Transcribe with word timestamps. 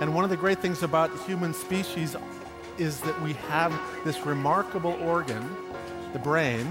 And 0.00 0.14
one 0.14 0.22
of 0.22 0.30
the 0.30 0.36
great 0.36 0.60
things 0.60 0.84
about 0.84 1.10
human 1.26 1.52
species 1.52 2.14
is 2.78 3.00
that 3.00 3.20
we 3.20 3.32
have 3.48 3.72
this 4.04 4.24
remarkable 4.24 4.96
organ, 5.02 5.42
the 6.12 6.20
brain. 6.20 6.64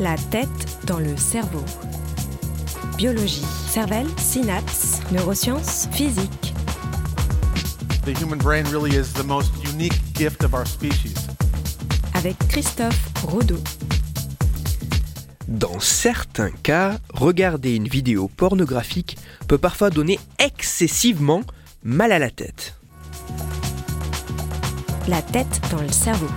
La 0.00 0.16
tête 0.16 0.84
dans 0.84 0.98
le 0.98 1.16
cerveau. 1.16 1.64
Biologie, 2.96 3.46
cervelle, 3.68 4.08
synapses, 4.18 5.00
neurosciences, 5.12 5.86
physique. 5.92 6.52
The 8.04 8.14
human 8.14 8.38
brain 8.38 8.64
really 8.64 8.96
is 8.96 9.12
the 9.12 9.22
most 9.22 9.52
unique 9.62 9.94
gift 10.14 10.42
of 10.42 10.54
our 10.54 10.66
species. 10.66 11.14
Avec 12.14 12.36
Christophe 12.48 12.98
Rodeau. 13.22 13.62
Dans 15.46 15.78
certains 15.78 16.50
cas, 16.50 16.98
regarder 17.14 17.76
une 17.76 17.86
vidéo 17.86 18.28
pornographique 18.36 19.16
peut 19.46 19.58
parfois 19.58 19.90
donner 19.90 20.18
excessivement 20.40 21.42
mal 21.82 22.12
à 22.12 22.18
la 22.18 22.30
tête. 22.30 22.76
La 25.08 25.22
tête 25.22 25.60
dans 25.70 25.80
le 25.80 25.88
cerveau. 25.88 26.28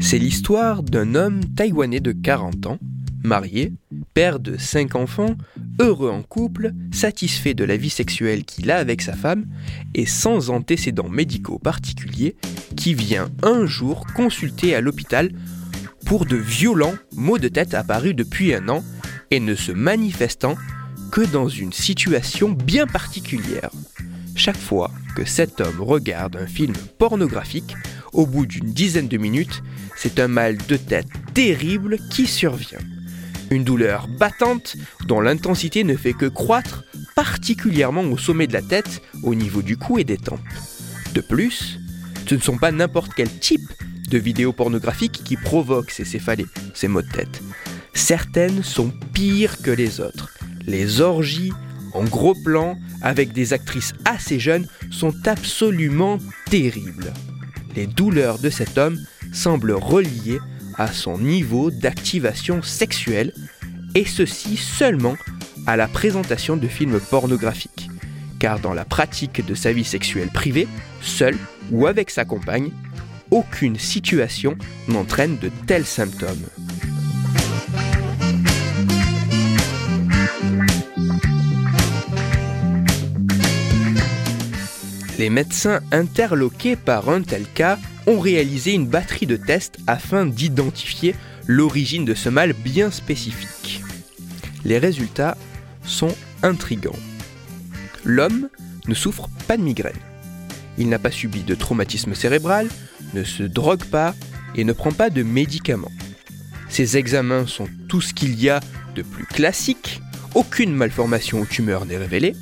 C'est 0.00 0.18
l'histoire 0.18 0.82
d'un 0.82 1.14
homme 1.14 1.44
taïwanais 1.54 2.00
de 2.00 2.12
40 2.12 2.66
ans, 2.66 2.78
marié, 3.22 3.72
père 4.14 4.40
de 4.40 4.56
5 4.56 4.96
enfants, 4.96 5.36
heureux 5.80 6.10
en 6.10 6.22
couple, 6.22 6.72
satisfait 6.90 7.54
de 7.54 7.64
la 7.64 7.76
vie 7.76 7.90
sexuelle 7.90 8.44
qu'il 8.44 8.70
a 8.70 8.78
avec 8.78 9.02
sa 9.02 9.12
femme 9.12 9.46
et 9.94 10.06
sans 10.06 10.50
antécédents 10.50 11.08
médicaux 11.08 11.58
particuliers, 11.58 12.36
qui 12.76 12.94
vient 12.94 13.28
un 13.42 13.66
jour 13.66 14.06
consulter 14.14 14.74
à 14.74 14.80
l'hôpital 14.80 15.30
pour 16.08 16.24
de 16.24 16.36
violents 16.36 16.94
maux 17.12 17.36
de 17.36 17.48
tête 17.48 17.74
apparus 17.74 18.16
depuis 18.16 18.54
un 18.54 18.70
an 18.70 18.82
et 19.30 19.40
ne 19.40 19.54
se 19.54 19.72
manifestant 19.72 20.56
que 21.12 21.20
dans 21.20 21.50
une 21.50 21.74
situation 21.74 22.48
bien 22.48 22.86
particulière. 22.86 23.70
Chaque 24.34 24.56
fois 24.56 24.90
que 25.14 25.26
cet 25.26 25.60
homme 25.60 25.82
regarde 25.82 26.36
un 26.36 26.46
film 26.46 26.72
pornographique, 26.98 27.76
au 28.14 28.24
bout 28.24 28.46
d'une 28.46 28.72
dizaine 28.72 29.08
de 29.08 29.18
minutes, 29.18 29.62
c'est 29.96 30.18
un 30.18 30.28
mal 30.28 30.56
de 30.56 30.78
tête 30.78 31.08
terrible 31.34 31.98
qui 32.10 32.26
survient. 32.26 32.78
Une 33.50 33.64
douleur 33.64 34.08
battante 34.08 34.76
dont 35.06 35.20
l'intensité 35.20 35.84
ne 35.84 35.94
fait 35.94 36.14
que 36.14 36.26
croître, 36.26 36.84
particulièrement 37.16 38.04
au 38.04 38.16
sommet 38.16 38.46
de 38.46 38.54
la 38.54 38.62
tête, 38.62 39.02
au 39.24 39.34
niveau 39.34 39.60
du 39.60 39.76
cou 39.76 39.98
et 39.98 40.04
des 40.04 40.16
tempes. 40.16 40.40
De 41.14 41.20
plus, 41.20 41.78
ce 42.26 42.34
ne 42.34 42.40
sont 42.40 42.56
pas 42.56 42.72
n'importe 42.72 43.12
quel 43.14 43.28
type 43.28 43.70
de 44.08 44.18
vidéos 44.18 44.52
pornographiques 44.52 45.22
qui 45.24 45.36
provoquent 45.36 45.90
ces 45.90 46.04
céphalées, 46.04 46.46
ces 46.74 46.88
maux 46.88 47.02
de 47.02 47.08
tête. 47.08 47.42
Certaines 47.94 48.62
sont 48.62 48.92
pires 49.12 49.60
que 49.62 49.70
les 49.70 50.00
autres. 50.00 50.30
Les 50.66 51.00
orgies, 51.00 51.52
en 51.94 52.04
gros 52.04 52.34
plan, 52.34 52.78
avec 53.02 53.32
des 53.32 53.52
actrices 53.52 53.94
assez 54.04 54.38
jeunes, 54.38 54.66
sont 54.90 55.14
absolument 55.26 56.18
terribles. 56.50 57.12
Les 57.76 57.86
douleurs 57.86 58.38
de 58.38 58.50
cet 58.50 58.78
homme 58.78 58.98
semblent 59.32 59.72
reliées 59.72 60.40
à 60.76 60.92
son 60.92 61.18
niveau 61.18 61.70
d'activation 61.70 62.62
sexuelle, 62.62 63.32
et 63.94 64.04
ceci 64.04 64.56
seulement 64.56 65.16
à 65.66 65.76
la 65.76 65.88
présentation 65.88 66.56
de 66.56 66.68
films 66.68 67.00
pornographiques. 67.00 67.88
Car 68.38 68.60
dans 68.60 68.74
la 68.74 68.84
pratique 68.84 69.44
de 69.44 69.54
sa 69.54 69.72
vie 69.72 69.84
sexuelle 69.84 70.28
privée, 70.28 70.68
seul 71.02 71.36
ou 71.72 71.86
avec 71.86 72.10
sa 72.10 72.24
compagne, 72.24 72.70
aucune 73.30 73.78
situation 73.78 74.56
n'entraîne 74.88 75.38
de 75.38 75.50
tels 75.66 75.86
symptômes. 75.86 76.46
Les 85.18 85.30
médecins 85.30 85.80
interloqués 85.90 86.76
par 86.76 87.08
un 87.08 87.22
tel 87.22 87.44
cas 87.52 87.76
ont 88.06 88.20
réalisé 88.20 88.72
une 88.72 88.86
batterie 88.86 89.26
de 89.26 89.36
tests 89.36 89.78
afin 89.88 90.24
d'identifier 90.24 91.14
l'origine 91.48 92.04
de 92.04 92.14
ce 92.14 92.28
mal 92.28 92.52
bien 92.52 92.92
spécifique. 92.92 93.82
Les 94.64 94.78
résultats 94.78 95.36
sont 95.84 96.14
intrigants. 96.44 96.98
L'homme 98.04 98.48
ne 98.86 98.94
souffre 98.94 99.28
pas 99.48 99.56
de 99.56 99.62
migraine. 99.62 99.98
Il 100.78 100.88
n'a 100.88 101.00
pas 101.00 101.10
subi 101.10 101.42
de 101.42 101.56
traumatisme 101.56 102.14
cérébral, 102.14 102.68
ne 103.14 103.24
se 103.24 103.42
drogue 103.42 103.84
pas 103.84 104.14
et 104.54 104.64
ne 104.64 104.72
prend 104.72 104.92
pas 104.92 105.10
de 105.10 105.22
médicaments. 105.22 105.92
Ses 106.68 106.96
examens 106.96 107.46
sont 107.46 107.68
tout 107.88 108.00
ce 108.00 108.12
qu'il 108.14 108.40
y 108.40 108.48
a 108.48 108.60
de 108.94 109.02
plus 109.02 109.24
classique, 109.24 110.00
aucune 110.34 110.74
malformation 110.74 111.40
ou 111.40 111.46
tumeur 111.46 111.86
n'est 111.86 111.96
révélée, 111.96 112.34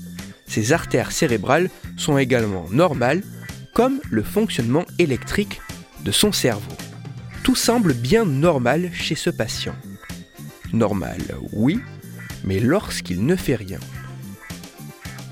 ses 0.46 0.72
artères 0.72 1.12
cérébrales 1.12 1.70
sont 1.96 2.18
également 2.18 2.66
normales, 2.70 3.22
comme 3.74 4.00
le 4.10 4.22
fonctionnement 4.22 4.84
électrique 4.98 5.60
de 6.04 6.12
son 6.12 6.32
cerveau. 6.32 6.72
Tout 7.42 7.56
semble 7.56 7.94
bien 7.94 8.24
normal 8.24 8.90
chez 8.92 9.14
ce 9.14 9.30
patient. 9.30 9.76
Normal, 10.72 11.20
oui, 11.52 11.80
mais 12.44 12.58
lorsqu'il 12.58 13.24
ne 13.24 13.36
fait 13.36 13.56
rien. 13.56 13.80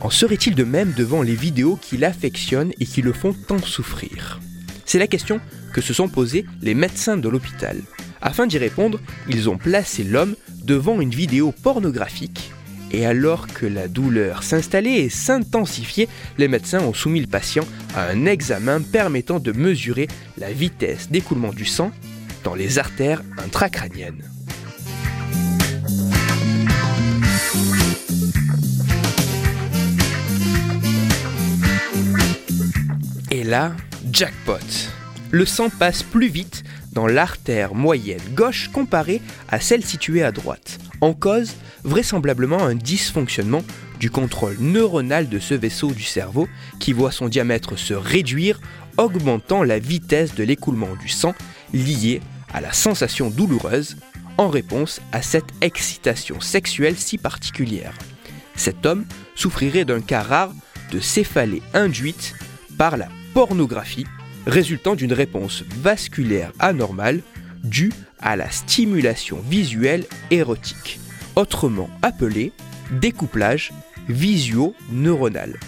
En 0.00 0.10
serait-il 0.10 0.54
de 0.54 0.64
même 0.64 0.92
devant 0.92 1.22
les 1.22 1.34
vidéos 1.34 1.76
qu'il 1.76 2.04
affectionne 2.04 2.72
et 2.78 2.86
qui 2.86 3.02
le 3.02 3.12
font 3.12 3.32
tant 3.32 3.58
souffrir? 3.58 4.40
C'est 4.84 4.98
la 4.98 5.06
question 5.06 5.40
que 5.72 5.80
se 5.80 5.94
sont 5.94 6.08
posées 6.08 6.46
les 6.62 6.74
médecins 6.74 7.16
de 7.16 7.28
l'hôpital. 7.28 7.80
Afin 8.20 8.46
d'y 8.46 8.58
répondre, 8.58 9.00
ils 9.28 9.48
ont 9.48 9.58
placé 9.58 10.04
l'homme 10.04 10.34
devant 10.62 11.00
une 11.00 11.10
vidéo 11.10 11.52
pornographique 11.62 12.50
et 12.94 13.06
alors 13.06 13.48
que 13.48 13.66
la 13.66 13.88
douleur 13.88 14.44
s'installait 14.44 15.00
et 15.00 15.08
s'intensifiait, 15.08 16.08
les 16.38 16.46
médecins 16.46 16.80
ont 16.80 16.94
soumis 16.94 17.20
le 17.20 17.26
patient 17.26 17.64
à 17.96 18.08
un 18.08 18.24
examen 18.26 18.80
permettant 18.82 19.40
de 19.40 19.50
mesurer 19.50 20.06
la 20.38 20.52
vitesse 20.52 21.10
d'écoulement 21.10 21.52
du 21.52 21.64
sang 21.64 21.90
dans 22.44 22.54
les 22.54 22.78
artères 22.78 23.22
intracrâniennes. 23.44 24.22
Et 33.32 33.42
là, 33.42 33.72
jackpot. 34.14 34.60
Le 35.32 35.44
sang 35.44 35.70
passe 35.70 36.04
plus 36.04 36.28
vite 36.28 36.62
dans 36.92 37.08
l'artère 37.08 37.74
moyenne 37.74 38.22
gauche 38.34 38.68
comparée 38.72 39.20
à 39.48 39.58
celle 39.58 39.84
située 39.84 40.22
à 40.22 40.30
droite. 40.30 40.78
En 41.00 41.14
cause, 41.14 41.54
vraisemblablement 41.82 42.62
un 42.62 42.76
dysfonctionnement 42.76 43.64
du 43.98 44.10
contrôle 44.10 44.56
neuronal 44.60 45.28
de 45.28 45.40
ce 45.40 45.54
vaisseau 45.54 45.90
du 45.90 46.04
cerveau 46.04 46.46
qui 46.78 46.92
voit 46.92 47.10
son 47.10 47.28
diamètre 47.28 47.76
se 47.76 47.92
réduire, 47.92 48.60
augmentant 48.98 49.64
la 49.64 49.80
vitesse 49.80 50.36
de 50.36 50.44
l'écoulement 50.44 50.94
du 51.00 51.08
sang 51.08 51.34
lié 51.72 52.20
à 52.52 52.60
la 52.60 52.72
sensation 52.72 53.30
douloureuse 53.30 53.96
en 54.38 54.48
réponse 54.48 55.00
à 55.10 55.22
cette 55.22 55.52
excitation 55.60 56.40
sexuelle 56.40 56.96
si 56.96 57.18
particulière. 57.18 57.98
Cet 58.54 58.86
homme 58.86 59.06
souffrirait 59.34 59.84
d'un 59.84 60.00
cas 60.00 60.22
rare 60.22 60.52
de 60.92 61.00
céphalée 61.00 61.62
induite 61.72 62.34
par 62.78 62.96
la 62.96 63.08
pornographie 63.34 64.06
résultant 64.46 64.94
d'une 64.94 65.12
réponse 65.12 65.64
vasculaire 65.82 66.52
anormale 66.60 67.20
due 67.64 67.92
à 68.20 68.36
la 68.36 68.50
stimulation 68.50 69.38
visuelle 69.48 70.04
érotique, 70.30 71.00
autrement 71.34 71.90
appelée 72.02 72.52
découplage 72.92 73.72
visio-neuronal. 74.08 75.58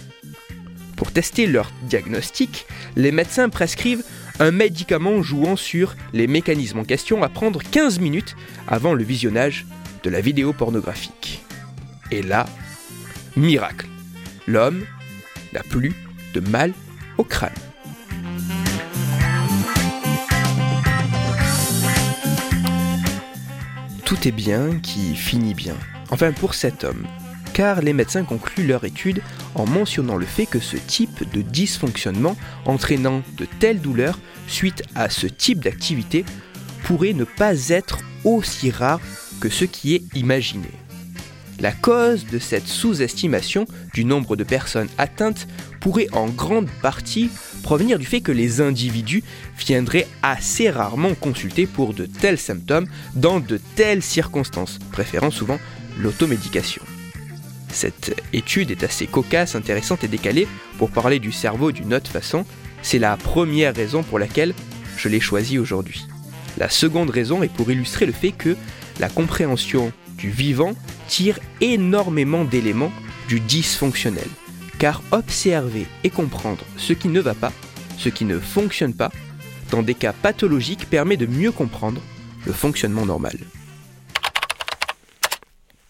Pour 0.95 1.11
tester 1.11 1.45
leur 1.45 1.71
diagnostic, 1.83 2.65
les 2.95 3.11
médecins 3.11 3.49
prescrivent 3.49 4.03
un 4.39 4.51
médicament 4.51 5.21
jouant 5.21 5.55
sur 5.55 5.95
les 6.13 6.27
mécanismes 6.27 6.79
en 6.79 6.83
question 6.83 7.21
à 7.23 7.29
prendre 7.29 7.61
15 7.61 7.99
minutes 7.99 8.35
avant 8.67 8.93
le 8.93 9.03
visionnage 9.03 9.65
de 10.03 10.09
la 10.09 10.21
vidéo 10.21 10.53
pornographique. 10.53 11.43
Et 12.11 12.21
là, 12.21 12.45
miracle, 13.35 13.87
l'homme 14.47 14.85
n'a 15.53 15.63
plus 15.63 15.93
de 16.33 16.39
mal 16.39 16.73
au 17.17 17.23
crâne. 17.23 17.51
Tout 24.05 24.27
est 24.27 24.31
bien 24.31 24.79
qui 24.79 25.15
finit 25.15 25.53
bien. 25.53 25.75
Enfin 26.11 26.31
pour 26.31 26.53
cet 26.53 26.83
homme. 26.83 27.05
Car 27.53 27.81
les 27.81 27.93
médecins 27.93 28.23
concluent 28.23 28.67
leur 28.67 28.85
étude 28.85 29.21
en 29.55 29.65
mentionnant 29.65 30.15
le 30.15 30.25
fait 30.25 30.45
que 30.45 30.59
ce 30.59 30.77
type 30.77 31.29
de 31.33 31.41
dysfonctionnement 31.41 32.37
entraînant 32.65 33.23
de 33.37 33.45
telles 33.59 33.81
douleurs 33.81 34.19
suite 34.47 34.83
à 34.95 35.09
ce 35.09 35.27
type 35.27 35.63
d'activité 35.63 36.23
pourrait 36.83 37.13
ne 37.13 37.25
pas 37.25 37.67
être 37.69 37.99
aussi 38.23 38.71
rare 38.71 39.01
que 39.41 39.49
ce 39.49 39.65
qui 39.65 39.95
est 39.95 40.03
imaginé. 40.15 40.69
La 41.59 41.71
cause 41.71 42.27
de 42.27 42.37
cette 42.37 42.67
sous-estimation 42.67 43.65
du 43.93 44.05
nombre 44.05 44.35
de 44.35 44.43
personnes 44.43 44.89
atteintes 44.99 45.47
pourrait 45.79 46.07
en 46.11 46.27
grande 46.27 46.69
partie 46.81 47.29
provenir 47.63 47.97
du 47.97 48.05
fait 48.05 48.21
que 48.21 48.31
les 48.31 48.61
individus 48.61 49.23
viendraient 49.57 50.07
assez 50.21 50.69
rarement 50.69 51.15
consulter 51.15 51.65
pour 51.65 51.95
de 51.95 52.05
tels 52.05 52.37
symptômes 52.37 52.87
dans 53.15 53.39
de 53.39 53.59
telles 53.75 54.03
circonstances, 54.03 54.77
préférant 54.91 55.31
souvent 55.31 55.59
l'automédication. 55.97 56.83
Cette 57.69 58.21
étude 58.33 58.71
est 58.71 58.83
assez 58.83 59.07
cocasse, 59.07 59.55
intéressante 59.55 60.03
et 60.03 60.07
décalée 60.07 60.47
pour 60.77 60.91
parler 60.91 61.19
du 61.19 61.31
cerveau 61.31 61.71
d'une 61.71 61.93
autre 61.93 62.11
façon. 62.11 62.45
C'est 62.83 62.99
la 62.99 63.17
première 63.17 63.75
raison 63.75 64.03
pour 64.03 64.19
laquelle 64.19 64.53
je 64.95 65.09
l'ai 65.09 65.19
choisie 65.19 65.57
aujourd'hui. 65.57 66.05
La 66.57 66.69
seconde 66.69 67.09
raison 67.09 67.43
est 67.43 67.51
pour 67.51 67.69
illustrer 67.71 68.05
le 68.05 68.13
fait 68.13 68.31
que 68.31 68.55
la 68.99 69.09
compréhension 69.09 69.91
du 70.17 70.29
vivant 70.29 70.73
tire 71.07 71.39
énormément 71.61 72.43
d'éléments 72.43 72.91
du 73.27 73.39
dysfonctionnel. 73.39 74.27
Car 74.79 75.01
observer 75.11 75.87
et 76.03 76.09
comprendre 76.09 76.63
ce 76.77 76.93
qui 76.93 77.07
ne 77.07 77.19
va 77.19 77.33
pas, 77.33 77.51
ce 77.97 78.09
qui 78.09 78.25
ne 78.25 78.39
fonctionne 78.39 78.93
pas, 78.93 79.11
dans 79.71 79.81
des 79.81 79.95
cas 79.95 80.13
pathologiques 80.13 80.89
permet 80.89 81.17
de 81.17 81.25
mieux 81.25 81.51
comprendre 81.51 82.01
le 82.45 82.53
fonctionnement 82.53 83.05
normal. 83.05 83.37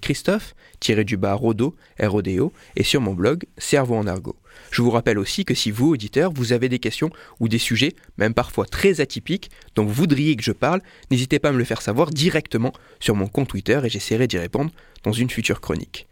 Christophe-Rodo, 0.00 1.74
R-O-D-O, 2.00 2.52
et 2.76 2.84
sur 2.84 3.00
mon 3.00 3.14
blog, 3.14 3.44
Cerveau 3.58 3.96
en 3.96 4.06
argot. 4.06 4.36
Je 4.70 4.82
vous 4.82 4.90
rappelle 4.90 5.18
aussi 5.18 5.44
que 5.44 5.54
si 5.54 5.72
vous, 5.72 5.88
auditeurs, 5.88 6.32
vous 6.32 6.52
avez 6.52 6.68
des 6.68 6.78
questions 6.78 7.10
ou 7.40 7.48
des 7.48 7.58
sujets, 7.58 7.94
même 8.18 8.34
parfois 8.34 8.66
très 8.66 9.00
atypiques, 9.00 9.50
dont 9.74 9.84
vous 9.84 9.92
voudriez 9.92 10.36
que 10.36 10.44
je 10.44 10.52
parle, 10.52 10.80
n'hésitez 11.10 11.40
pas 11.40 11.48
à 11.48 11.52
me 11.52 11.58
le 11.58 11.64
faire 11.64 11.82
savoir 11.82 12.10
directement 12.10 12.72
sur 13.00 13.16
mon 13.16 13.26
compte 13.26 13.48
Twitter 13.48 13.80
et 13.82 13.88
j'essaierai 13.88 14.28
d'y 14.28 14.38
répondre 14.38 14.70
dans 15.02 15.12
une 15.12 15.30
future 15.30 15.60
chronique. 15.60 16.06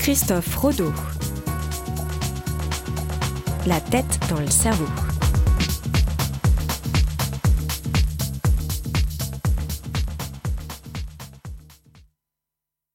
Christophe 0.00 0.56
Rodeau. 0.56 0.92
La 3.66 3.80
tête 3.80 4.20
dans 4.30 4.40
le 4.40 4.50
cerveau. 4.50 5.05